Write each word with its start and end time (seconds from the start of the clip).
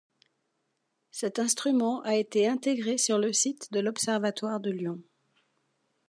Cet 1.11 1.37
instrument 1.37 2.01
a 2.01 2.15
été 2.15 2.47
intégré 2.47 2.97
sur 2.97 3.19
le 3.19 3.31
site 3.33 3.71
de 3.71 3.79
l'Observatoire 3.79 4.59
de 4.59 4.71
Lyon. 4.71 4.99